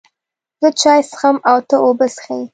زه 0.61 0.69
چای 0.81 0.99
څښم 1.09 1.37
او 1.49 1.57
ته 1.67 1.75
اوبه 1.85 2.07
څښې 2.15 2.39